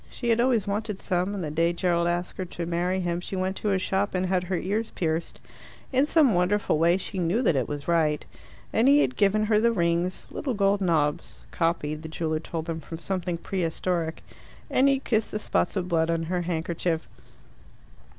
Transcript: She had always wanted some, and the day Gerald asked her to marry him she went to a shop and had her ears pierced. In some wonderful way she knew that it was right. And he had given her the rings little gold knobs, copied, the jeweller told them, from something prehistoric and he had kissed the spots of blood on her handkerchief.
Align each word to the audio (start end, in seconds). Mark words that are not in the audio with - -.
She 0.09 0.29
had 0.29 0.39
always 0.41 0.65
wanted 0.65 0.99
some, 0.99 1.35
and 1.35 1.43
the 1.43 1.51
day 1.51 1.73
Gerald 1.73 2.07
asked 2.07 2.37
her 2.39 2.45
to 2.45 2.65
marry 2.65 3.01
him 3.01 3.19
she 3.21 3.35
went 3.35 3.55
to 3.57 3.69
a 3.69 3.77
shop 3.77 4.15
and 4.15 4.25
had 4.25 4.45
her 4.45 4.57
ears 4.57 4.89
pierced. 4.89 5.39
In 5.93 6.07
some 6.07 6.33
wonderful 6.33 6.79
way 6.79 6.97
she 6.97 7.19
knew 7.19 7.43
that 7.43 7.55
it 7.55 7.67
was 7.67 7.87
right. 7.87 8.25
And 8.73 8.87
he 8.87 9.01
had 9.01 9.15
given 9.15 9.43
her 9.43 9.59
the 9.59 9.71
rings 9.71 10.25
little 10.31 10.55
gold 10.55 10.81
knobs, 10.81 11.41
copied, 11.51 12.01
the 12.01 12.09
jeweller 12.09 12.39
told 12.39 12.65
them, 12.65 12.79
from 12.79 12.97
something 12.97 13.37
prehistoric 13.37 14.23
and 14.71 14.87
he 14.87 14.95
had 14.95 15.03
kissed 15.03 15.29
the 15.33 15.37
spots 15.37 15.75
of 15.75 15.87
blood 15.87 16.09
on 16.09 16.23
her 16.23 16.41
handkerchief. 16.41 17.07